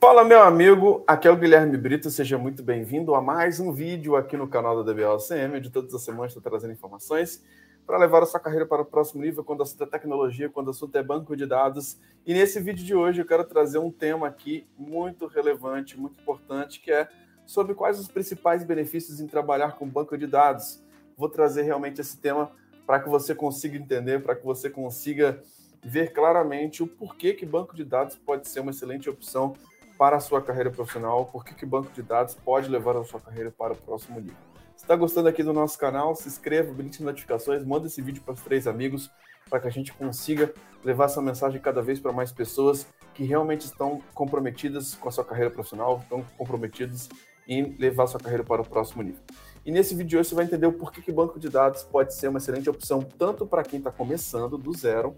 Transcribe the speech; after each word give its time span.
Fala, 0.00 0.22
meu 0.22 0.40
amigo, 0.40 1.02
aqui 1.08 1.26
é 1.26 1.30
o 1.30 1.36
Guilherme 1.36 1.76
Brito, 1.76 2.08
seja 2.08 2.38
muito 2.38 2.62
bem-vindo 2.62 3.16
a 3.16 3.20
mais 3.20 3.58
um 3.58 3.72
vídeo 3.72 4.14
aqui 4.14 4.36
no 4.36 4.46
canal 4.46 4.76
da 4.76 4.92
DBLCM, 4.92 5.60
de 5.60 5.70
todas 5.70 5.92
as 5.92 6.02
semanas 6.02 6.30
estou 6.30 6.40
trazendo 6.40 6.72
informações 6.72 7.44
para 7.84 7.98
levar 7.98 8.22
a 8.22 8.26
sua 8.26 8.38
carreira 8.38 8.64
para 8.64 8.82
o 8.82 8.84
próximo 8.84 9.20
nível 9.20 9.42
quando 9.42 9.58
o 9.58 9.62
assunto 9.64 9.82
é 9.82 9.86
tecnologia, 9.86 10.48
quando 10.48 10.68
o 10.68 10.70
assunto 10.70 10.94
é 10.94 11.02
banco 11.02 11.36
de 11.36 11.46
dados. 11.46 11.98
E 12.24 12.32
nesse 12.32 12.60
vídeo 12.60 12.84
de 12.84 12.94
hoje 12.94 13.20
eu 13.20 13.26
quero 13.26 13.42
trazer 13.42 13.78
um 13.78 13.90
tema 13.90 14.28
aqui 14.28 14.68
muito 14.78 15.26
relevante, 15.26 15.98
muito 15.98 16.22
importante, 16.22 16.78
que 16.78 16.92
é 16.92 17.08
sobre 17.44 17.74
quais 17.74 17.98
os 17.98 18.06
principais 18.06 18.62
benefícios 18.62 19.18
em 19.18 19.26
trabalhar 19.26 19.72
com 19.72 19.88
banco 19.88 20.16
de 20.16 20.28
dados. 20.28 20.80
Vou 21.16 21.28
trazer 21.28 21.62
realmente 21.62 22.00
esse 22.00 22.16
tema 22.16 22.52
para 22.86 23.00
que 23.00 23.08
você 23.08 23.34
consiga 23.34 23.76
entender, 23.76 24.22
para 24.22 24.36
que 24.36 24.44
você 24.44 24.70
consiga 24.70 25.42
ver 25.82 26.12
claramente 26.12 26.84
o 26.84 26.86
porquê 26.86 27.34
que 27.34 27.44
banco 27.44 27.74
de 27.74 27.84
dados 27.84 28.14
pode 28.14 28.46
ser 28.46 28.60
uma 28.60 28.70
excelente 28.70 29.10
opção 29.10 29.54
para 29.98 30.16
a 30.16 30.20
sua 30.20 30.40
carreira 30.40 30.70
profissional, 30.70 31.26
por 31.26 31.44
que, 31.44 31.66
banco 31.66 31.90
de 31.92 32.02
dados 32.02 32.34
pode 32.34 32.70
levar 32.70 32.96
a 32.96 33.02
sua 33.02 33.20
carreira 33.20 33.50
para 33.50 33.72
o 33.72 33.76
próximo 33.76 34.20
nível. 34.20 34.36
Se 34.76 34.84
está 34.84 34.94
gostando 34.94 35.28
aqui 35.28 35.42
do 35.42 35.52
nosso 35.52 35.76
canal, 35.76 36.14
se 36.14 36.28
inscreva, 36.28 36.70
habilite 36.70 37.02
notificações, 37.02 37.64
manda 37.64 37.88
esse 37.88 38.00
vídeo 38.00 38.22
para 38.22 38.34
os 38.34 38.40
três 38.40 38.68
amigos, 38.68 39.10
para 39.50 39.58
que 39.58 39.66
a 39.66 39.70
gente 39.70 39.92
consiga 39.92 40.54
levar 40.84 41.06
essa 41.06 41.20
mensagem 41.20 41.60
cada 41.60 41.82
vez 41.82 41.98
para 41.98 42.12
mais 42.12 42.30
pessoas 42.30 42.86
que 43.12 43.24
realmente 43.24 43.62
estão 43.62 44.00
comprometidas 44.14 44.94
com 44.94 45.08
a 45.08 45.12
sua 45.12 45.24
carreira 45.24 45.50
profissional, 45.50 45.98
estão 46.00 46.24
comprometidas 46.36 47.08
em 47.48 47.74
levar 47.78 48.04
a 48.04 48.06
sua 48.06 48.20
carreira 48.20 48.44
para 48.44 48.62
o 48.62 48.64
próximo 48.64 49.02
nível. 49.02 49.20
E 49.66 49.72
nesse 49.72 49.94
vídeo 49.94 50.10
de 50.10 50.16
hoje 50.18 50.28
você 50.28 50.34
vai 50.36 50.44
entender 50.44 50.66
o 50.66 50.72
porquê 50.72 51.02
que 51.02 51.10
banco 51.10 51.40
de 51.40 51.48
dados 51.48 51.82
pode 51.82 52.14
ser 52.14 52.28
uma 52.28 52.38
excelente 52.38 52.70
opção 52.70 53.02
tanto 53.02 53.46
para 53.46 53.64
quem 53.64 53.78
está 53.78 53.90
começando 53.90 54.56
do 54.56 54.72
zero, 54.72 55.16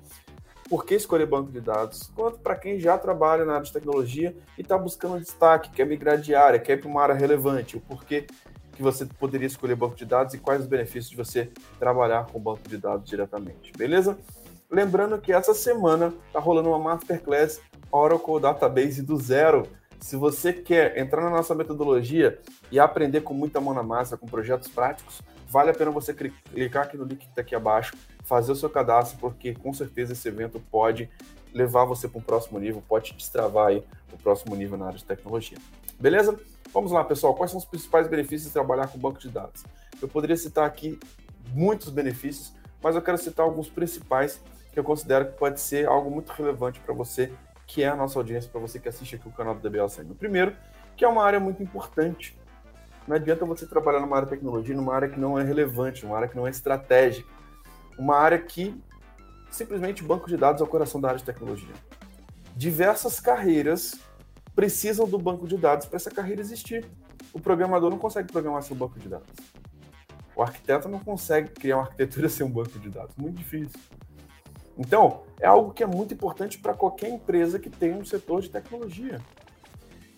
por 0.71 0.87
que 0.87 0.95
escolher 0.95 1.27
banco 1.27 1.51
de 1.51 1.61
dados, 1.61 2.13
quanto 2.15 2.39
para 2.39 2.55
quem 2.55 2.79
já 2.79 2.97
trabalha 2.97 3.45
na 3.45 3.55
área 3.55 3.65
de 3.65 3.73
tecnologia 3.73 4.37
e 4.57 4.61
está 4.63 4.79
buscando 4.79 5.19
destaque, 5.19 5.69
quer 5.71 5.85
migrar 5.85 6.17
de 6.17 6.33
área, 6.33 6.61
quer 6.61 6.75
ir 6.75 6.81
para 6.81 6.89
uma 6.89 7.03
área 7.03 7.15
relevante, 7.15 7.77
o 7.77 7.81
porquê 7.81 8.29
que 8.73 8.81
você 8.81 9.05
poderia 9.05 9.49
escolher 9.49 9.75
banco 9.75 9.97
de 9.97 10.07
dados 10.07 10.33
e 10.33 10.39
quais 10.39 10.61
os 10.61 10.69
benefícios 10.69 11.11
de 11.11 11.17
você 11.17 11.51
trabalhar 11.81 12.27
com 12.27 12.39
banco 12.39 12.69
de 12.69 12.79
dados 12.79 13.11
diretamente, 13.11 13.73
beleza? 13.77 14.17
Lembrando 14.71 15.19
que 15.19 15.33
essa 15.33 15.53
semana 15.53 16.15
está 16.29 16.39
rolando 16.39 16.69
uma 16.69 16.79
Masterclass 16.79 17.61
Oracle 17.91 18.41
Database 18.41 19.03
do 19.03 19.17
zero. 19.17 19.67
Se 19.99 20.15
você 20.15 20.53
quer 20.53 20.97
entrar 20.97 21.21
na 21.21 21.31
nossa 21.31 21.53
metodologia 21.53 22.39
e 22.71 22.79
aprender 22.79 23.23
com 23.23 23.35
muita 23.35 23.61
mão 23.61 23.75
na 23.75 23.83
massa, 23.83 24.17
com 24.17 24.29
projetos 24.29 24.69
práticos, 24.69 25.21
vale 25.51 25.71
a 25.71 25.75
pena 25.75 25.91
você 25.91 26.15
clicar 26.15 26.85
aqui 26.85 26.97
no 26.97 27.05
link 27.05 27.19
que 27.19 27.29
está 27.29 27.41
aqui 27.41 27.55
abaixo, 27.57 27.97
fazer 28.23 28.53
o 28.53 28.55
seu 28.55 28.71
cadastro, 28.71 29.19
porque 29.19 29.53
com 29.53 29.73
certeza 29.75 30.13
esse 30.13 30.29
evento 30.29 30.61
pode 30.71 31.11
levar 31.53 31.85
você 31.85 32.09
para 32.09 32.19
um 32.19 32.23
próximo 32.23 32.59
nível, 32.61 32.81
pode 32.89 33.13
destravar 33.15 33.69
aí 33.69 33.85
o 34.13 34.17
próximo 34.17 34.55
nível 34.55 34.79
na 34.79 34.87
área 34.87 34.99
de 34.99 35.05
tecnologia. 35.05 35.59
Beleza? 35.99 36.39
Vamos 36.73 36.93
lá, 36.93 37.03
pessoal. 37.03 37.35
Quais 37.35 37.51
são 37.51 37.59
os 37.59 37.65
principais 37.65 38.07
benefícios 38.07 38.45
de 38.45 38.53
trabalhar 38.53 38.87
com 38.87 38.97
banco 38.97 39.19
de 39.19 39.29
dados? 39.29 39.65
Eu 40.01 40.07
poderia 40.07 40.37
citar 40.37 40.65
aqui 40.65 40.99
muitos 41.53 41.91
benefícios, 41.91 42.55
mas 42.81 42.95
eu 42.95 43.03
quero 43.03 43.19
citar 43.19 43.45
alguns 43.45 43.69
principais 43.69 44.41
que 44.73 44.79
eu 44.79 44.85
considero 44.85 45.27
que 45.27 45.33
pode 45.33 45.61
ser 45.61 45.89
algo 45.89 46.09
muito 46.13 46.31
relevante 46.31 46.79
para 46.79 46.95
você, 46.95 47.33
que 47.67 47.83
é 47.83 47.89
a 47.89 47.97
nossa 47.97 48.17
audiência, 48.21 48.49
para 48.49 48.61
você 48.61 48.79
que 48.79 48.89
assiste 48.89 49.17
aqui 49.17 49.27
o 49.27 49.33
canal 49.33 49.57
do 49.57 49.61
DBLCM. 49.61 50.13
O 50.13 50.15
primeiro, 50.15 50.57
que 50.97 51.05
é 51.05 51.09
uma 51.09 51.25
área 51.25 51.41
muito 51.41 51.61
importante 51.61 52.39
não 53.07 53.17
adianta 53.17 53.45
você 53.45 53.67
trabalhar 53.67 54.01
numa 54.01 54.17
área 54.17 54.27
de 54.27 54.35
tecnologia, 54.35 54.75
numa 54.75 54.95
área 54.95 55.09
que 55.09 55.19
não 55.19 55.39
é 55.39 55.43
relevante, 55.43 56.05
numa 56.05 56.17
área 56.17 56.29
que 56.29 56.37
não 56.37 56.47
é 56.47 56.51
estratégica, 56.51 57.29
uma 57.99 58.17
área 58.17 58.39
que 58.39 58.81
simplesmente 59.51 60.03
banco 60.03 60.29
de 60.29 60.37
dados 60.37 60.61
é 60.61 60.65
o 60.65 60.67
coração 60.67 61.01
da 61.01 61.09
área 61.09 61.19
de 61.19 61.25
tecnologia. 61.25 61.75
Diversas 62.57 63.21
carreiras 63.21 63.99
precisam 64.55 65.07
do 65.07 65.19
banco 65.19 65.47
de 65.47 65.57
dados 65.57 65.87
para 65.87 65.97
essa 65.97 66.11
carreira 66.11 66.41
existir. 66.41 66.87
O 67.33 67.41
programador 67.41 67.91
não 67.91 67.99
consegue 67.99 68.31
programar 68.31 68.63
seu 68.63 68.77
banco 68.77 68.99
de 68.99 69.09
dados. 69.09 69.29
O 70.35 70.43
arquiteto 70.43 70.89
não 70.89 70.99
consegue 70.99 71.51
criar 71.51 71.77
uma 71.77 71.83
arquitetura 71.85 72.29
sem 72.31 72.45
um 72.47 72.51
banco 72.51 72.79
de 72.79 72.89
dados. 72.89 73.15
Muito 73.17 73.37
difícil. 73.37 73.79
Então, 74.79 75.23
é 75.39 75.47
algo 75.47 75.73
que 75.73 75.83
é 75.83 75.87
muito 75.87 76.15
importante 76.15 76.59
para 76.59 76.73
qualquer 76.73 77.11
empresa 77.11 77.59
que 77.59 77.69
tenha 77.69 77.95
um 77.95 78.05
setor 78.05 78.41
de 78.41 78.49
tecnologia. 78.49 79.21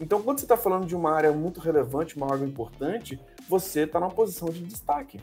Então, 0.03 0.21
quando 0.21 0.41
você 0.41 0.47
está 0.47 0.57
falando 0.57 0.85
de 0.85 0.97
uma 0.97 1.13
área 1.13 1.31
muito 1.31 1.61
relevante, 1.61 2.17
uma 2.17 2.33
área 2.33 2.45
importante, 2.45 3.21
você 3.49 3.83
está 3.83 4.01
numa 4.01 4.11
posição 4.11 4.49
de 4.49 4.61
destaque. 4.65 5.21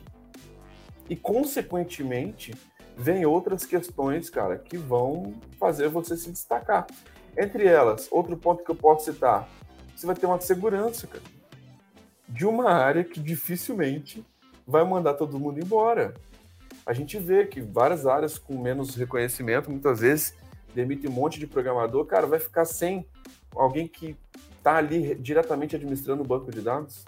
E, 1.06 1.14
consequentemente, 1.14 2.54
vem 2.96 3.26
outras 3.26 3.66
questões, 3.66 4.30
cara, 4.30 4.56
que 4.56 4.78
vão 4.78 5.34
fazer 5.58 5.90
você 5.90 6.16
se 6.16 6.32
destacar. 6.32 6.86
Entre 7.36 7.66
elas, 7.66 8.08
outro 8.10 8.38
ponto 8.38 8.64
que 8.64 8.70
eu 8.70 8.74
posso 8.74 9.12
citar, 9.12 9.46
você 9.94 10.06
vai 10.06 10.16
ter 10.16 10.24
uma 10.24 10.40
segurança, 10.40 11.06
cara, 11.06 11.24
de 12.26 12.46
uma 12.46 12.70
área 12.70 13.04
que 13.04 13.20
dificilmente 13.20 14.24
vai 14.66 14.82
mandar 14.82 15.12
todo 15.12 15.38
mundo 15.38 15.62
embora. 15.62 16.14
A 16.86 16.94
gente 16.94 17.18
vê 17.18 17.44
que 17.44 17.60
várias 17.60 18.06
áreas 18.06 18.38
com 18.38 18.58
menos 18.58 18.94
reconhecimento, 18.94 19.70
muitas 19.70 20.00
vezes, 20.00 20.34
demitem 20.74 21.10
um 21.10 21.12
monte 21.12 21.38
de 21.38 21.46
programador, 21.46 22.06
cara, 22.06 22.26
vai 22.26 22.38
ficar 22.38 22.64
sem 22.64 23.06
alguém 23.54 23.86
que 23.86 24.16
está 24.60 24.76
ali 24.76 25.14
diretamente 25.14 25.74
administrando 25.74 26.22
o 26.22 26.26
banco 26.26 26.50
de 26.50 26.60
dados? 26.60 27.04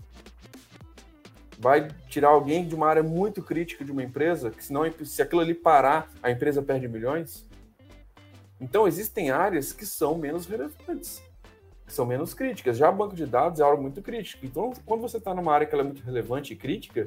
Vai 1.58 1.88
tirar 2.08 2.30
alguém 2.30 2.66
de 2.66 2.74
uma 2.74 2.88
área 2.88 3.02
muito 3.02 3.42
crítica 3.42 3.84
de 3.84 3.92
uma 3.92 4.02
empresa, 4.02 4.50
que 4.50 4.64
senão, 4.64 4.82
se 5.04 5.22
aquilo 5.22 5.42
ali 5.42 5.54
parar, 5.54 6.10
a 6.22 6.30
empresa 6.30 6.62
perde 6.62 6.88
milhões? 6.88 7.46
Então, 8.60 8.88
existem 8.88 9.30
áreas 9.30 9.72
que 9.72 9.84
são 9.84 10.16
menos 10.16 10.46
relevantes, 10.46 11.22
que 11.86 11.92
são 11.92 12.06
menos 12.06 12.32
críticas. 12.32 12.78
Já 12.78 12.90
o 12.90 12.94
banco 12.94 13.14
de 13.14 13.26
dados 13.26 13.60
é 13.60 13.62
algo 13.62 13.82
muito 13.82 14.00
crítico. 14.00 14.46
Então, 14.46 14.72
quando 14.86 15.02
você 15.02 15.18
está 15.18 15.34
numa 15.34 15.52
área 15.52 15.66
que 15.66 15.74
é 15.74 15.82
muito 15.82 16.02
relevante 16.02 16.52
e 16.54 16.56
crítica, 16.56 17.06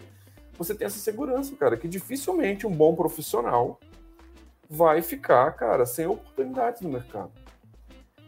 você 0.57 0.75
tem 0.75 0.85
essa 0.85 0.99
segurança, 0.99 1.55
cara, 1.55 1.75
que 1.75 1.87
dificilmente 1.87 2.67
um 2.67 2.71
bom 2.71 2.95
profissional 2.95 3.79
vai 4.69 5.01
ficar, 5.01 5.51
cara, 5.53 5.85
sem 5.85 6.05
oportunidades 6.05 6.81
no 6.81 6.89
mercado. 6.89 7.31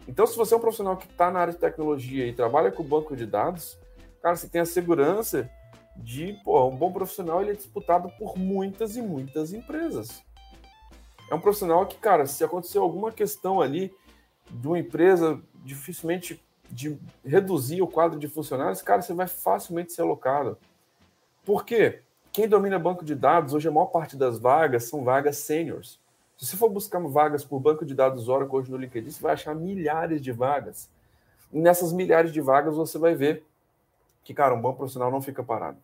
Então, 0.08 0.26
se 0.26 0.38
você 0.38 0.54
é 0.54 0.58
um 0.58 0.62
profissional 0.62 0.96
que 0.96 1.06
está 1.06 1.30
na 1.30 1.40
área 1.40 1.54
de 1.54 1.60
tecnologia 1.60 2.26
e 2.26 2.34
trabalha 2.34 2.72
com 2.72 2.84
banco 2.84 3.16
de 3.16 3.26
dados, 3.26 3.78
cara, 4.22 4.36
você 4.36 4.48
tem 4.48 4.62
a 4.62 4.66
segurança 4.66 5.50
de, 5.98 6.34
pô, 6.44 6.66
um 6.68 6.76
bom 6.76 6.92
profissional 6.92 7.42
ele 7.42 7.52
é 7.52 7.56
disputado 7.56 8.10
por 8.18 8.38
muitas 8.38 8.96
e 8.96 9.02
muitas 9.02 9.52
empresas. 9.52 10.24
É 11.30 11.36
um 11.36 11.42
profissional 11.42 11.86
que, 11.86 11.98
cara, 11.98 12.26
se 12.26 12.44
acontecer 12.44 12.78
alguma 12.78 13.12
questão 13.12 13.60
ali 13.60 13.94
de 14.50 14.68
uma 14.68 14.80
empresa, 14.80 15.42
dificilmente 15.56 16.42
de 16.70 16.98
reduzir 17.26 17.82
o 17.82 17.88
quadro 17.88 18.18
de 18.18 18.28
funcionários, 18.28 18.82
cara, 18.82 19.02
você 19.02 19.14
vai 19.14 19.28
facilmente 19.28 19.92
ser 19.92 20.04
alocado. 20.04 20.58
Por 21.44 21.66
quê? 21.66 22.02
Quem 22.32 22.48
domina 22.48 22.80
banco 22.80 23.04
de 23.04 23.16
dados, 23.16 23.54
hoje 23.54 23.68
a 23.68 23.72
maior 23.72 23.88
parte 23.88 24.16
das 24.16 24.40
vagas 24.40 24.86
são 24.86 25.04
vagas 25.04 25.38
seniors. 25.38 26.00
Se 26.38 26.46
você 26.46 26.56
for 26.56 26.70
buscar 26.70 27.00
vagas 27.00 27.44
por 27.44 27.60
banco 27.60 27.84
de 27.84 27.96
dados 27.96 28.30
Oracle 28.30 28.56
hoje 28.56 28.72
no 28.72 28.78
LinkedIn, 28.78 29.10
você 29.10 29.22
vai 29.22 29.34
achar 29.34 29.56
milhares 29.56 30.22
de 30.22 30.32
vagas. 30.32 30.88
E 31.52 31.60
nessas 31.60 31.92
milhares 31.92 32.32
de 32.32 32.40
vagas 32.40 32.76
você 32.76 33.00
vai 33.00 33.16
ver 33.16 33.44
que, 34.24 34.36
cara, 34.36 34.54
um 34.54 34.62
bom 34.62 34.74
profissional 34.74 35.10
não 35.10 35.22
fica 35.22 35.42
parado. 35.42 35.80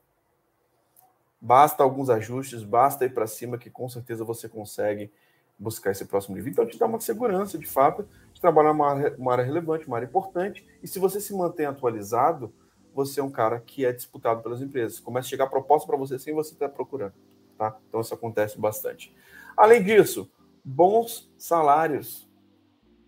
Basta 1.41 1.81
alguns 1.81 2.09
ajustes, 2.09 2.61
basta 2.61 3.03
ir 3.03 3.13
para 3.13 3.25
cima 3.25 3.57
que 3.57 3.69
com 3.69 3.89
certeza 3.89 4.23
você 4.23 4.47
consegue 4.47 5.11
buscar 5.57 5.91
esse 5.91 6.05
próximo 6.05 6.35
nível. 6.35 6.51
Então, 6.51 6.67
te 6.67 6.77
dá 6.77 6.85
uma 6.85 6.99
segurança, 6.99 7.57
de 7.57 7.65
fato, 7.65 8.07
de 8.31 8.39
trabalhar 8.39 8.71
uma 8.71 8.93
uma 9.17 9.31
área 9.31 9.43
relevante, 9.43 9.87
uma 9.87 9.97
área 9.97 10.05
importante. 10.05 10.65
E 10.83 10.87
se 10.87 10.99
você 10.99 11.19
se 11.19 11.33
mantém 11.33 11.65
atualizado, 11.65 12.53
você 12.93 13.19
é 13.19 13.23
um 13.23 13.31
cara 13.31 13.59
que 13.59 13.85
é 13.85 13.91
disputado 13.91 14.43
pelas 14.43 14.61
empresas. 14.61 14.99
Começa 14.99 15.27
a 15.27 15.29
chegar 15.29 15.47
proposta 15.47 15.87
para 15.87 15.97
você 15.97 16.19
sem 16.19 16.33
você 16.33 16.53
estar 16.53 16.69
procurando. 16.69 17.13
Tá? 17.57 17.75
Então, 17.89 18.01
isso 18.01 18.13
acontece 18.13 18.59
bastante. 18.59 19.13
Além 19.57 19.83
disso, 19.83 20.29
bons 20.63 21.29
salários. 21.37 22.27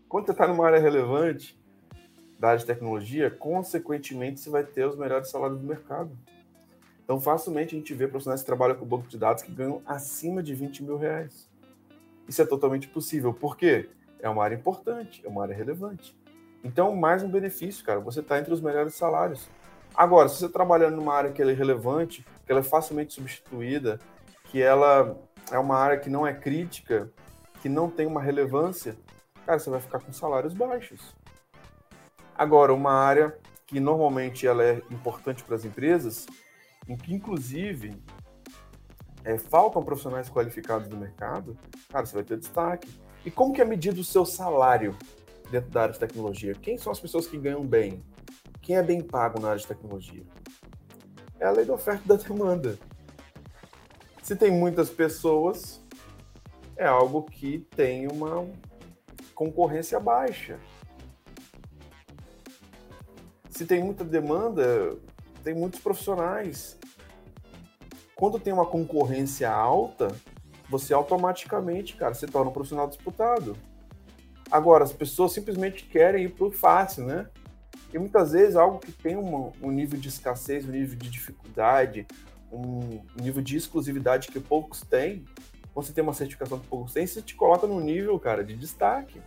Quando 0.09 0.25
você 0.25 0.31
está 0.33 0.47
numa 0.47 0.65
área 0.65 0.79
relevante 0.79 1.57
da 2.37 2.49
área 2.49 2.59
de 2.59 2.65
tecnologia, 2.65 3.31
consequentemente 3.31 4.41
você 4.41 4.49
vai 4.49 4.63
ter 4.63 4.85
os 4.85 4.97
melhores 4.97 5.29
salários 5.29 5.59
do 5.59 5.65
mercado. 5.65 6.11
Então, 7.03 7.21
facilmente 7.21 7.75
a 7.75 7.77
gente 7.77 7.93
vê 7.93 8.07
profissionais 8.07 8.41
que 8.41 8.45
trabalham 8.45 8.75
com 8.75 8.85
banco 8.85 9.07
de 9.07 9.17
dados 9.17 9.43
que 9.43 9.51
ganham 9.51 9.81
acima 9.85 10.43
de 10.43 10.53
20 10.53 10.83
mil 10.83 10.97
reais. 10.97 11.49
Isso 12.27 12.41
é 12.41 12.45
totalmente 12.45 12.87
possível. 12.87 13.33
Por 13.33 13.55
quê? 13.55 13.89
É 14.19 14.27
uma 14.27 14.43
área 14.43 14.55
importante, 14.55 15.21
é 15.23 15.29
uma 15.29 15.43
área 15.43 15.55
relevante. 15.55 16.15
Então, 16.63 16.95
mais 16.95 17.21
um 17.21 17.29
benefício, 17.29 17.85
cara, 17.85 17.99
você 17.99 18.21
está 18.21 18.39
entre 18.39 18.51
os 18.53 18.59
melhores 18.59 18.95
salários. 18.95 19.47
Agora, 19.95 20.27
se 20.27 20.39
você 20.39 20.49
trabalhando 20.49 20.95
numa 20.95 21.13
área 21.13 21.31
que 21.31 21.41
é 21.41 21.53
relevante, 21.53 22.25
que 22.43 22.51
ela 22.51 22.59
é 22.59 22.63
facilmente 22.63 23.13
substituída, 23.13 23.99
que 24.45 24.61
ela 24.61 25.15
é 25.51 25.59
uma 25.59 25.77
área 25.77 25.97
que 25.97 26.09
não 26.09 26.25
é 26.25 26.33
crítica, 26.33 27.11
que 27.65 27.69
não 27.69 27.89
tem 27.89 28.05
uma 28.05 28.21
relevância, 28.21 28.95
cara, 29.43 29.57
você 29.57 29.71
vai 29.71 29.81
ficar 29.81 29.99
com 29.99 30.13
salários 30.13 30.53
baixos. 30.53 31.15
Agora, 32.37 32.71
uma 32.71 32.91
área 32.91 33.35
que 33.65 33.79
normalmente 33.79 34.45
ela 34.45 34.63
é 34.63 34.83
importante 34.91 35.43
para 35.43 35.55
as 35.55 35.65
empresas, 35.65 36.27
em 36.87 36.95
que 36.95 37.11
inclusive 37.11 37.99
é, 39.23 39.39
faltam 39.39 39.83
profissionais 39.83 40.29
qualificados 40.29 40.87
no 40.89 40.97
mercado, 40.97 41.57
cara, 41.89 42.05
você 42.05 42.13
vai 42.13 42.23
ter 42.23 42.37
destaque. 42.37 42.87
E 43.25 43.31
como 43.31 43.51
que 43.51 43.63
é 43.63 43.65
medido 43.65 43.99
o 43.99 44.03
seu 44.03 44.27
salário? 44.27 44.95
dentro 45.49 45.71
da 45.71 45.81
área 45.81 45.93
de 45.93 45.99
tecnologia? 45.99 46.53
Quem 46.53 46.77
são 46.77 46.91
as 46.91 46.99
pessoas 46.99 47.25
que 47.25 47.35
ganham 47.35 47.65
bem? 47.65 48.03
Quem 48.61 48.77
é 48.77 48.83
bem 48.83 49.01
pago 49.01 49.39
na 49.39 49.49
área 49.49 49.59
de 49.59 49.65
tecnologia? 49.65 50.23
É 51.39 51.47
a 51.47 51.51
lei 51.51 51.65
da 51.65 51.73
oferta 51.73 52.03
e 52.05 52.07
da 52.07 52.15
demanda. 52.15 52.77
Se 54.21 54.35
tem 54.35 54.51
muitas 54.51 54.89
pessoas, 54.89 55.84
é 56.77 56.85
algo 56.85 57.23
que 57.23 57.59
tem 57.75 58.07
uma 58.07 58.47
concorrência 59.33 59.99
baixa. 59.99 60.59
Se 63.49 63.65
tem 63.65 63.83
muita 63.83 64.03
demanda, 64.03 64.97
tem 65.43 65.53
muitos 65.53 65.79
profissionais. 65.79 66.77
Quando 68.15 68.39
tem 68.39 68.51
uma 68.51 68.65
concorrência 68.65 69.49
alta, 69.49 70.13
você 70.69 70.93
automaticamente, 70.93 71.95
cara, 71.95 72.13
se 72.13 72.25
torna 72.27 72.49
um 72.49 72.53
profissional 72.53 72.87
disputado. 72.87 73.55
Agora, 74.51 74.83
as 74.83 74.91
pessoas 74.93 75.31
simplesmente 75.31 75.85
querem 75.85 76.25
ir 76.25 76.29
para 76.29 76.45
o 76.45 76.51
fácil, 76.51 77.05
né? 77.05 77.29
E 77.93 77.97
muitas 77.97 78.33
vezes 78.33 78.55
algo 78.55 78.79
que 78.79 78.91
tem 78.91 79.15
um, 79.15 79.51
um 79.61 79.71
nível 79.71 79.99
de 79.99 80.09
escassez, 80.09 80.67
um 80.67 80.71
nível 80.71 80.97
de 80.97 81.09
dificuldade, 81.09 82.05
um 82.51 83.01
nível 83.15 83.41
de 83.41 83.57
exclusividade 83.57 84.27
que 84.27 84.39
poucos 84.39 84.81
têm, 84.81 85.25
você 85.75 85.91
tem 85.91 86.01
uma 86.01 86.13
certificação 86.13 86.57
que 86.57 86.67
poucos 86.67 86.93
têm, 86.93 87.05
te 87.05 87.35
coloca 87.35 87.67
num 87.67 87.81
nível, 87.81 88.17
cara, 88.17 88.45
de 88.45 88.55
destaque. 88.55 89.21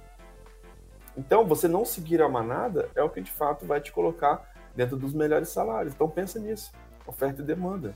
Então, 1.15 1.47
você 1.47 1.69
não 1.69 1.85
seguir 1.85 2.23
a 2.23 2.29
manada 2.29 2.89
é 2.95 3.03
o 3.03 3.11
que 3.11 3.21
de 3.21 3.31
fato 3.31 3.67
vai 3.67 3.81
te 3.83 3.93
colocar 3.93 4.50
dentro 4.75 4.97
dos 4.97 5.12
melhores 5.12 5.50
salários. 5.50 5.93
Então, 5.93 6.09
pensa 6.09 6.39
nisso, 6.39 6.73
oferta 7.06 7.43
e 7.43 7.45
demanda. 7.45 7.95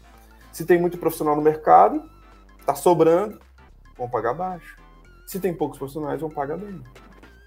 Se 0.53 0.67
tem 0.67 0.79
muito 0.79 0.99
profissional 0.99 1.35
no 1.35 1.41
mercado, 1.41 2.11
está 2.61 2.75
sobrando, 2.75 3.41
vão 3.97 4.09
pagar 4.09 4.35
baixo. 4.35 4.77
Se 5.27 5.41
tem 5.41 5.55
poucos 5.55 5.79
profissionais, 5.79 6.21
vão 6.21 6.29
pagar 6.29 6.59
bem. 6.59 6.83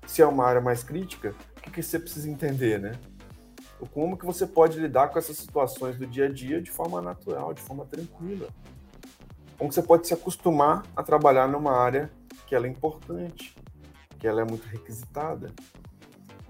Se 0.07 0.23
é 0.23 0.25
uma 0.25 0.45
área 0.45 0.61
mais 0.61 0.83
crítica, 0.83 1.35
o 1.57 1.61
que, 1.61 1.69
que 1.69 1.83
você 1.83 1.99
precisa 1.99 2.29
entender, 2.29 2.79
né? 2.79 2.93
Como 3.91 4.17
que 4.17 4.25
você 4.25 4.47
pode 4.47 4.79
lidar 4.79 5.09
com 5.09 5.19
essas 5.19 5.37
situações 5.37 5.97
do 5.97 6.07
dia 6.07 6.25
a 6.25 6.31
dia 6.31 6.59
de 6.59 6.71
forma 6.71 6.99
natural, 7.01 7.53
de 7.53 7.61
forma 7.61 7.85
tranquila. 7.85 8.47
Como 9.57 9.71
você 9.71 9.81
pode 9.81 10.07
se 10.07 10.13
acostumar 10.13 10.83
a 10.95 11.03
trabalhar 11.03 11.47
numa 11.47 11.71
área 11.71 12.11
que 12.47 12.53
ela 12.53 12.67
é 12.67 12.69
importante, 12.69 13.55
que 14.19 14.27
ela 14.27 14.41
é 14.41 14.45
muito 14.45 14.67
requisitada. 14.67 15.53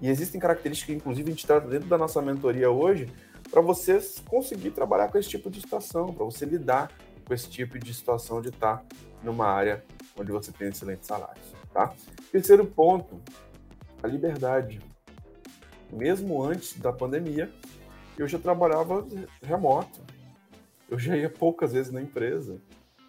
E 0.00 0.08
existem 0.08 0.40
características 0.40 0.86
que, 0.86 0.98
inclusive, 0.98 1.28
a 1.28 1.32
gente 1.32 1.46
trata 1.46 1.68
dentro 1.68 1.88
da 1.88 1.96
nossa 1.96 2.20
mentoria 2.20 2.70
hoje, 2.70 3.10
para 3.50 3.60
você 3.60 3.98
conseguir 4.28 4.72
trabalhar 4.72 5.08
com 5.08 5.18
esse 5.18 5.28
tipo 5.28 5.48
de 5.48 5.60
situação, 5.60 6.12
para 6.12 6.24
você 6.24 6.44
lidar 6.44 6.90
com 7.24 7.32
esse 7.32 7.48
tipo 7.48 7.78
de 7.78 7.92
situação 7.94 8.40
de 8.40 8.48
estar 8.48 8.84
numa 9.22 9.46
área 9.46 9.84
onde 10.18 10.32
você 10.32 10.52
tem 10.52 10.68
excelentes 10.68 11.06
salários. 11.06 11.46
Tá? 11.72 11.94
Terceiro 12.30 12.66
ponto, 12.66 13.20
a 14.02 14.06
liberdade. 14.06 14.80
Mesmo 15.92 16.42
antes 16.42 16.78
da 16.78 16.92
pandemia, 16.92 17.50
eu 18.18 18.26
já 18.26 18.38
trabalhava 18.38 19.06
remoto. 19.42 20.00
Eu 20.88 20.98
já 20.98 21.16
ia 21.16 21.30
poucas 21.30 21.72
vezes 21.72 21.92
na 21.92 22.00
empresa. 22.00 22.60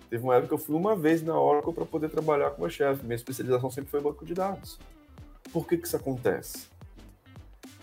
Teve 0.09 0.23
uma 0.23 0.35
época 0.35 0.49
que 0.49 0.53
eu 0.53 0.57
fui 0.57 0.75
uma 0.75 0.95
vez 0.95 1.21
na 1.21 1.39
Oracle 1.39 1.73
para 1.73 1.85
poder 1.85 2.09
trabalhar 2.09 2.51
com 2.51 2.57
o 2.57 2.61
meu 2.61 2.69
chefe. 2.69 3.03
Minha 3.03 3.15
especialização 3.15 3.69
sempre 3.69 3.91
foi 3.91 4.01
banco 4.01 4.25
de 4.25 4.33
dados. 4.33 4.79
Por 5.51 5.67
que, 5.67 5.77
que 5.77 5.87
isso 5.87 5.97
acontece? 5.97 6.67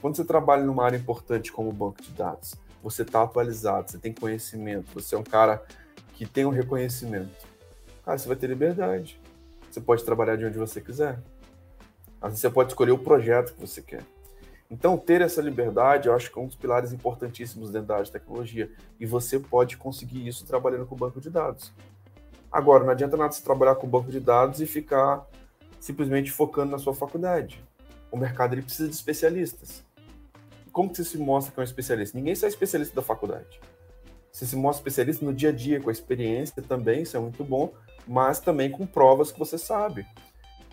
Quando 0.01 0.17
você 0.17 0.25
trabalha 0.25 0.65
numa 0.65 0.85
área 0.85 0.97
importante 0.97 1.53
como 1.53 1.73
banco 1.73 2.03
de 2.03 2.11
dados, 2.11 2.55
você 2.83 3.03
está 3.03 3.23
atualizado, 3.23 3.91
você 3.91 3.99
tem 3.99 4.13
conhecimento, 4.13 4.93
você 4.93 5.15
é 5.15 5.19
um 5.19 5.23
cara 5.23 5.63
que 6.15 6.27
tem 6.27 6.45
um 6.45 6.51
reconhecimento. 6.51 7.47
Cara, 8.05 8.19
você 8.19 8.29
vai 8.29 8.37
ter 8.37 8.47
liberdade. 8.47 9.19
Você 9.71 9.81
pode 9.81 10.05
trabalhar 10.05 10.37
de 10.37 10.45
onde 10.45 10.59
você 10.59 10.81
quiser. 10.81 11.19
Você 12.21 12.49
pode 12.49 12.71
escolher 12.71 12.93
o 12.93 12.99
projeto 12.99 13.55
que 13.55 13.61
você 13.61 13.83
quer. 13.83 14.03
Então, 14.71 14.97
ter 14.97 15.21
essa 15.21 15.43
liberdade, 15.43 16.09
eu 16.09 16.15
acho 16.15 16.31
que 16.31 16.39
é 16.39 16.43
um 16.43 16.47
dos 16.47 16.57
pilares 16.57 16.93
importantíssimos 16.93 17.71
dentro 17.71 17.89
da 17.89 17.95
área 17.95 18.07
de 18.07 18.13
tecnologia. 18.13 18.71
E 18.99 19.05
você 19.05 19.39
pode 19.39 19.77
conseguir 19.77 20.27
isso 20.27 20.47
trabalhando 20.47 20.87
com 20.87 20.97
banco 20.97 21.21
de 21.21 21.29
dados. 21.29 21.73
Agora, 22.55 22.85
não 22.85 22.93
adianta 22.93 23.17
nada 23.17 23.33
você 23.33 23.43
trabalhar 23.43 23.75
com 23.75 23.89
banco 23.89 24.13
de 24.13 24.21
dados 24.21 24.61
e 24.61 24.67
ficar 24.67 25.27
simplesmente 25.81 26.31
focando 26.31 26.71
na 26.71 26.79
sua 26.79 26.95
faculdade. 26.95 27.61
O 28.13 28.17
mercado 28.17 28.55
ele 28.55 28.63
precisa 28.63 28.89
de 28.89 28.95
especialistas. 28.95 29.83
Como 30.71 30.89
que 30.89 30.99
você 30.99 31.05
se 31.05 31.19
mostra 31.19 31.53
que 31.53 31.59
é 31.59 31.63
um 31.63 31.65
especialista? 31.65 32.17
Ninguém 32.17 32.33
sai 32.37 32.49
especialista 32.49 32.95
da 32.95 33.03
faculdade. 33.03 33.61
Você 34.31 34.47
se 34.47 34.55
mostra 34.55 34.83
especialista 34.83 35.25
no 35.25 35.35
dia 35.35 35.49
a 35.49 35.53
dia, 35.53 35.81
com 35.81 35.89
a 35.89 35.93
experiência 35.93 36.63
também, 36.63 37.03
isso 37.03 37.17
é 37.17 37.21
muito 37.21 37.43
bom, 37.43 37.73
mas 38.07 38.39
também 38.39 38.71
com 38.71 38.87
provas 38.87 39.33
que 39.33 39.39
você 39.41 39.59
sabe. 39.59 40.07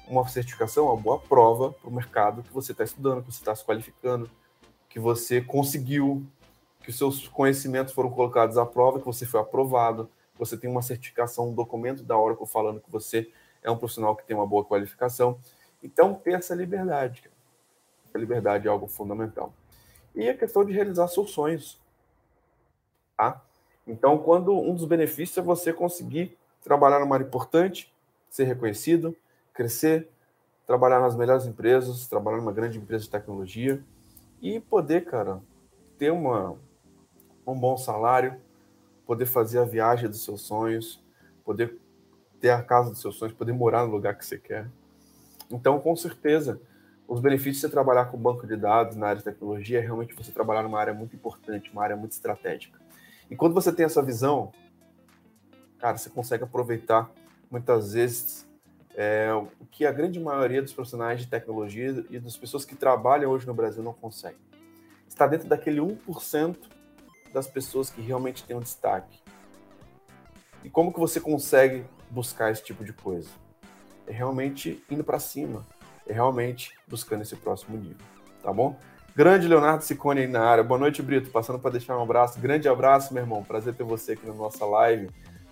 Uma 0.08 0.28
certificação 0.28 0.86
é 0.86 0.92
uma 0.92 1.02
boa 1.02 1.18
prova 1.18 1.72
para 1.72 1.90
o 1.90 1.94
mercado 1.94 2.44
que 2.44 2.54
você 2.54 2.74
está 2.74 2.84
estudando, 2.84 3.24
que 3.24 3.32
você 3.32 3.42
está 3.42 3.56
se 3.56 3.66
qualificando, 3.66 4.30
que 4.88 5.00
você 5.00 5.42
conseguiu, 5.42 6.24
que 6.84 6.92
os 6.92 6.98
seus 7.00 7.28
conhecimentos 7.28 7.92
foram 7.92 8.12
colocados 8.12 8.56
à 8.56 8.68
prova, 8.68 9.00
que 9.00 9.06
você 9.08 9.26
foi 9.26 9.42
aprovado 9.42 10.08
você 10.42 10.58
tem 10.58 10.68
uma 10.68 10.82
certificação, 10.82 11.50
um 11.50 11.54
documento 11.54 12.02
da 12.02 12.18
Oracle 12.18 12.48
falando 12.48 12.82
que 12.82 12.90
você 12.90 13.32
é 13.62 13.70
um 13.70 13.78
profissional 13.78 14.16
que 14.16 14.26
tem 14.26 14.36
uma 14.36 14.48
boa 14.48 14.66
qualificação. 14.66 15.40
Então, 15.84 16.16
ter 16.16 16.34
essa 16.34 16.56
liberdade. 16.56 17.30
A 18.12 18.18
liberdade 18.18 18.68
é 18.68 18.72
algo 18.72 18.88
fundamental. 18.88 19.54
E 20.16 20.28
a 20.28 20.36
questão 20.36 20.66
de 20.66 20.74
realizar 20.74 21.08
seus 21.10 21.30
sonhos. 21.30 21.80
Tá? 23.16 23.40
Então, 23.86 24.18
quando 24.18 24.52
um 24.52 24.74
dos 24.74 24.86
benefícios 24.86 25.38
é 25.38 25.42
você 25.42 25.72
conseguir 25.72 26.36
trabalhar 26.64 27.00
numa 27.00 27.16
área 27.16 27.26
importante, 27.26 27.94
ser 28.28 28.46
reconhecido, 28.46 29.16
crescer, 29.54 30.10
trabalhar 30.66 31.00
nas 31.00 31.16
melhores 31.16 31.46
empresas, 31.46 32.08
trabalhar 32.08 32.38
numa 32.38 32.52
grande 32.52 32.80
empresa 32.80 33.04
de 33.04 33.12
tecnologia 33.12 33.84
e 34.42 34.60
poder, 34.60 35.06
cara, 35.06 35.40
ter 36.00 36.12
uma, 36.12 36.58
um 37.46 37.60
bom 37.60 37.78
salário, 37.78 38.42
poder 39.12 39.26
fazer 39.26 39.60
a 39.60 39.66
viagem 39.66 40.08
dos 40.08 40.24
seus 40.24 40.40
sonhos, 40.40 41.04
poder 41.44 41.78
ter 42.40 42.52
a 42.52 42.64
casa 42.64 42.92
dos 42.92 43.02
seus 43.02 43.18
sonhos, 43.18 43.36
poder 43.36 43.52
morar 43.52 43.86
no 43.86 43.92
lugar 43.92 44.18
que 44.18 44.26
você 44.26 44.38
quer. 44.38 44.70
Então, 45.52 45.82
com 45.82 45.94
certeza, 45.98 46.62
os 47.06 47.20
benefícios 47.20 47.58
de 47.58 47.62
você 47.64 47.70
trabalhar 47.70 48.06
com 48.06 48.18
banco 48.18 48.48
de 48.48 48.56
dados 48.56 48.96
na 48.96 49.08
área 49.08 49.18
de 49.18 49.26
tecnologia 49.26 49.80
é 49.80 49.82
realmente 49.82 50.16
você 50.16 50.32
trabalhar 50.32 50.64
numa 50.64 50.80
área 50.80 50.94
muito 50.94 51.14
importante, 51.14 51.70
uma 51.74 51.84
área 51.84 51.98
muito 51.98 52.14
estratégica. 52.14 52.80
E 53.30 53.36
quando 53.36 53.54
você 53.54 53.70
tem 53.74 53.86
essa 53.86 54.02
visão, 54.02 54.54
cara, 55.78 55.98
você 55.98 56.10
consegue 56.10 56.46
aproveitar 56.46 57.12
muitas 57.50 57.92
vezes 57.92 58.48
é, 58.96 59.30
o 59.34 59.66
que 59.66 59.86
a 59.86 59.92
grande 59.92 60.22
maioria 60.22 60.62
dos 60.62 60.72
profissionais 60.72 61.20
de 61.20 61.28
tecnologia 61.28 62.06
e 62.10 62.18
das 62.18 62.38
pessoas 62.38 62.64
que 62.64 62.78
trabalham 62.78 63.30
hoje 63.30 63.46
no 63.46 63.54
Brasil 63.54 63.84
não 63.84 63.92
conseguem. 63.92 64.40
Está 65.06 65.28
dentro 65.28 65.50
daquele 65.50 65.82
1% 65.82 66.56
das 67.34 67.48
pessoas 67.48 67.90
que 67.90 68.02
realmente 68.02 68.44
têm 68.44 68.56
um 68.56 68.62
destaque. 68.62 69.20
E 70.64 70.70
como 70.70 70.94
que 70.94 71.00
você 71.00 71.20
consegue 71.20 71.84
buscar 72.10 72.52
esse 72.52 72.64
tipo 72.64 72.84
de 72.84 72.94
coisa? 72.94 73.30
É 74.08 74.12
realmente 74.12 74.84
indo 74.90 75.04
para 75.04 75.20
cima, 75.20 75.66
é 76.06 76.14
realmente 76.14 76.78
buscando 76.88 77.22
esse 77.22 77.36
próximo 77.36 77.78
nível, 77.78 78.06
tá 78.44 78.52
bom? 78.52 78.78
Grande 79.14 79.48
Leonardo 79.48 79.84
Sicone 79.84 80.22
aí 80.22 80.28
na 80.28 80.42
área. 80.42 80.64
Boa 80.64 80.80
noite, 80.80 81.02
Brito. 81.02 81.30
Passando 81.32 81.60
para 81.60 81.72
deixar 81.72 81.98
um 81.98 82.02
abraço. 82.02 82.40
Grande 82.40 82.70
abraço, 82.70 83.14
meu 83.14 83.22
irmão. 83.22 83.44
Prazer 83.44 83.74
ter 83.74 83.84
você 83.84 84.14
aqui 84.14 84.26
na 84.26 84.34
nossa 84.34 84.66
live. 84.66 85.10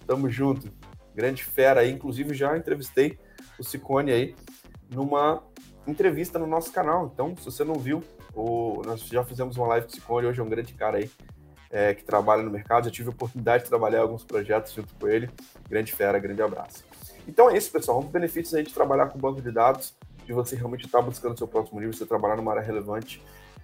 Tamo 0.07 0.29
junto. 0.29 0.71
Grande 1.13 1.43
fera 1.43 1.81
aí. 1.81 1.91
Inclusive, 1.91 2.33
já 2.33 2.55
entrevistei 2.55 3.19
o 3.59 3.63
Sicone 3.63 4.13
aí 4.13 4.36
numa 4.89 5.43
entrevista 5.86 6.39
no 6.39 6.48
nosso 6.48 6.71
canal. 6.71 7.12
Então, 7.13 7.36
se 7.36 7.43
você 7.43 7.65
não 7.65 7.75
viu, 7.75 8.01
o... 8.33 8.81
nós 8.86 9.01
já 9.01 9.25
fizemos 9.25 9.57
uma 9.57 9.67
live 9.67 9.88
com 9.88 9.91
o 9.91 9.95
Sicone. 9.95 10.27
Hoje 10.27 10.39
é 10.39 10.43
um 10.43 10.50
grande 10.50 10.74
cara 10.74 10.98
aí 10.98 11.12
é, 11.71 11.93
que 11.93 12.03
trabalha 12.03 12.43
no 12.43 12.49
mercado. 12.49 12.85
Já 12.85 12.91
tive 12.91 13.09
a 13.09 13.11
oportunidade 13.11 13.63
de 13.63 13.69
trabalhar 13.69 14.01
alguns 14.01 14.23
projetos 14.23 14.73
junto 14.73 14.93
com 14.95 15.07
ele. 15.07 15.29
Grande 15.69 15.91
fera, 15.93 16.19
grande 16.19 16.41
abraço. 16.41 16.83
Então 17.27 17.49
é 17.49 17.57
isso, 17.57 17.71
pessoal. 17.71 17.99
Um 17.99 18.03
dos 18.03 18.11
benefícios 18.11 18.53
aí 18.53 18.63
de 18.63 18.73
trabalhar 18.73 19.07
com 19.07 19.19
banco 19.19 19.41
de 19.41 19.51
dados, 19.51 19.93
de 20.25 20.33
você 20.33 20.55
realmente 20.55 20.85
estar 20.85 21.01
buscando 21.01 21.38
seu 21.38 21.47
próximo 21.47 21.79
nível, 21.79 21.93
você 21.93 22.05
trabalhar 22.05 22.35
numa 22.38 22.51
área 22.51 22.63
relevante. 22.63 23.21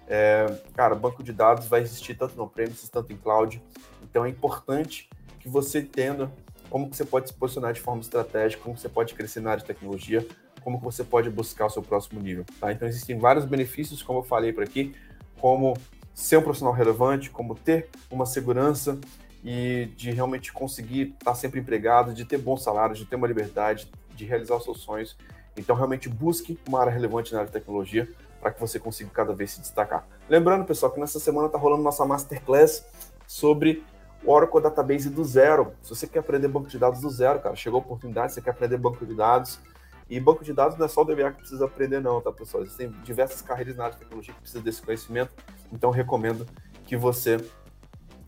É, 0.08 0.46
cara, 0.74 0.94
banco 0.94 1.22
de 1.22 1.32
dados 1.32 1.66
vai 1.66 1.80
existir 1.80 2.14
tanto 2.14 2.36
no 2.36 2.48
premises, 2.48 2.88
tanto 2.88 3.12
em 3.12 3.16
cloud. 3.16 3.60
Então 4.02 4.24
é 4.24 4.28
importante 4.28 5.08
que 5.40 5.48
você 5.48 5.80
entenda 5.80 6.30
como 6.70 6.88
que 6.88 6.96
você 6.96 7.04
pode 7.04 7.28
se 7.28 7.34
posicionar 7.34 7.72
de 7.72 7.80
forma 7.80 8.00
estratégica, 8.00 8.62
como 8.62 8.76
você 8.76 8.88
pode 8.88 9.14
crescer 9.14 9.40
na 9.40 9.50
área 9.50 9.60
de 9.60 9.66
tecnologia, 9.66 10.26
como 10.62 10.78
que 10.78 10.84
você 10.84 11.04
pode 11.04 11.30
buscar 11.30 11.66
o 11.66 11.70
seu 11.70 11.82
próximo 11.82 12.20
nível. 12.20 12.44
Tá? 12.60 12.72
Então 12.72 12.86
existem 12.86 13.18
vários 13.18 13.44
benefícios, 13.44 14.02
como 14.02 14.20
eu 14.20 14.22
falei 14.22 14.52
por 14.52 14.62
aqui, 14.62 14.94
como 15.40 15.76
ser 16.16 16.38
um 16.38 16.42
profissional 16.42 16.72
relevante, 16.72 17.28
como 17.28 17.54
ter 17.54 17.90
uma 18.10 18.24
segurança 18.24 18.98
e 19.44 19.90
de 19.96 20.10
realmente 20.10 20.50
conseguir 20.50 21.14
estar 21.18 21.34
sempre 21.34 21.60
empregado, 21.60 22.14
de 22.14 22.24
ter 22.24 22.38
bons 22.38 22.62
salários, 22.62 22.98
de 22.98 23.04
ter 23.04 23.16
uma 23.16 23.26
liberdade, 23.26 23.86
de 24.14 24.24
realizar 24.24 24.56
os 24.56 24.64
seus 24.64 24.80
sonhos. 24.80 25.14
Então, 25.58 25.76
realmente 25.76 26.08
busque 26.08 26.58
uma 26.66 26.80
área 26.80 26.90
relevante 26.90 27.34
na 27.34 27.40
área 27.40 27.48
de 27.48 27.52
tecnologia 27.52 28.08
para 28.40 28.50
que 28.50 28.58
você 28.58 28.80
consiga 28.80 29.10
cada 29.10 29.34
vez 29.34 29.50
se 29.52 29.60
destacar. 29.60 30.08
Lembrando, 30.26 30.64
pessoal, 30.64 30.90
que 30.90 30.98
nessa 30.98 31.20
semana 31.20 31.48
está 31.48 31.58
rolando 31.58 31.82
nossa 31.82 32.04
masterclass 32.06 32.86
sobre 33.26 33.84
Oracle 34.24 34.62
Database 34.62 35.10
do 35.10 35.22
zero. 35.22 35.74
Se 35.82 35.90
você 35.90 36.06
quer 36.06 36.20
aprender 36.20 36.48
banco 36.48 36.68
de 36.68 36.78
dados 36.78 37.02
do 37.02 37.10
zero, 37.10 37.40
cara, 37.40 37.54
chegou 37.54 37.78
a 37.78 37.82
oportunidade, 37.82 38.32
você 38.32 38.40
quer 38.40 38.50
aprender 38.50 38.78
banco 38.78 39.04
de 39.04 39.14
dados, 39.14 39.60
E 40.08 40.20
banco 40.20 40.44
de 40.44 40.52
dados 40.52 40.78
não 40.78 40.86
é 40.86 40.88
só 40.88 41.02
o 41.02 41.04
DBA 41.04 41.32
que 41.32 41.38
precisa 41.38 41.64
aprender, 41.64 42.00
não, 42.00 42.20
tá, 42.20 42.30
pessoal? 42.30 42.62
Existem 42.62 42.90
diversas 43.02 43.42
carreiras 43.42 43.76
na 43.76 43.84
área 43.84 43.94
de 43.94 44.02
tecnologia 44.02 44.32
que 44.32 44.40
precisam 44.40 44.62
desse 44.62 44.80
conhecimento, 44.80 45.32
então 45.72 45.90
recomendo 45.90 46.46
que 46.86 46.96
você 46.96 47.38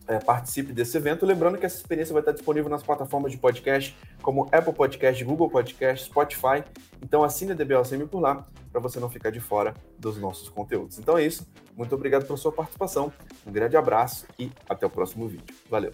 é, 0.09 0.17
participe 0.19 0.73
desse 0.73 0.97
evento. 0.97 1.25
Lembrando 1.25 1.57
que 1.57 1.65
essa 1.65 1.77
experiência 1.77 2.11
vai 2.11 2.21
estar 2.21 2.31
disponível 2.31 2.69
nas 2.69 2.81
plataformas 2.81 3.31
de 3.31 3.37
podcast, 3.37 3.95
como 4.21 4.49
Apple 4.51 4.73
Podcast, 4.73 5.23
Google 5.23 5.49
Podcast, 5.49 6.05
Spotify. 6.05 6.63
Então 7.01 7.23
assine 7.23 7.51
a 7.51 7.55
DBLCM 7.55 8.07
por 8.07 8.19
lá, 8.19 8.45
para 8.71 8.81
você 8.81 8.99
não 8.99 9.09
ficar 9.09 9.29
de 9.29 9.39
fora 9.39 9.73
dos 9.97 10.17
nossos 10.17 10.49
conteúdos. 10.49 10.97
Então 10.97 11.17
é 11.17 11.25
isso. 11.25 11.47
Muito 11.77 11.93
obrigado 11.93 12.25
pela 12.25 12.37
sua 12.37 12.51
participação. 12.51 13.13
Um 13.45 13.51
grande 13.51 13.77
abraço 13.77 14.25
e 14.37 14.51
até 14.67 14.85
o 14.85 14.89
próximo 14.89 15.27
vídeo. 15.27 15.55
Valeu! 15.69 15.91